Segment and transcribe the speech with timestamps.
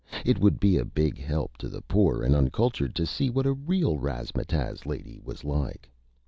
[0.25, 3.53] It would be a Big Help to the Poor and Uncultured to see what a
[3.53, 5.91] Real Razmataz Lady was like.